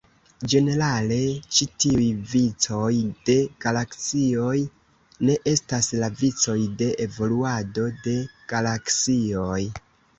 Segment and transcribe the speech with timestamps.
[0.51, 1.17] Ĝenerale
[1.57, 2.89] ĉi tiuj vicoj
[3.29, 4.57] de galaksioj
[5.29, 8.21] "ne" estas la vicoj de evoluado de
[8.55, 9.59] galaksioj.